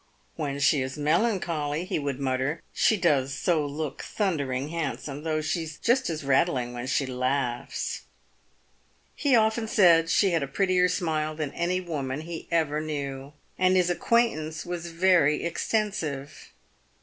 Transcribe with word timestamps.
"When 0.35 0.59
she 0.59 0.81
is 0.81 0.97
melancholy," 0.97 1.85
he 1.85 1.99
would 1.99 2.19
mutter," 2.19 2.63
she 2.83 2.97
does 2.97 3.47
look 3.47 4.01
so 4.01 4.15
thundering 4.15 4.69
handsome, 4.69 5.21
though 5.21 5.41
she's 5.41 5.77
just 5.77 6.09
as 6.09 6.23
rattling 6.23 6.73
when 6.73 6.87
she 6.87 7.05
laughs." 7.05 8.01
He 9.15 9.35
often 9.35 9.67
said 9.67 10.09
she 10.09 10.31
had 10.31 10.41
a 10.41 10.47
prettier 10.47 10.89
smile 10.89 11.35
than 11.35 11.53
any 11.53 11.79
woman 11.81 12.21
he 12.21 12.47
ever 12.49 12.81
knew, 12.81 13.33
and 13.59 13.75
his 13.75 13.91
acquaintance 13.91 14.65
was 14.65 14.87
very 14.87 15.41
exten 15.43 15.93
sive. 15.93 16.49